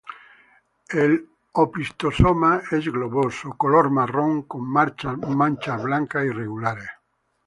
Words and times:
El 0.89 1.29
opistosoma 1.51 2.63
es 2.71 2.91
globoso, 2.91 3.51
color 3.55 3.91
marrón 3.91 4.41
con 4.47 4.67
marchas 4.67 5.15
blancas 5.83 6.25
irregulares. 6.25 6.89